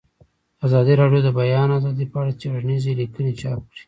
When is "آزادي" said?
1.77-2.05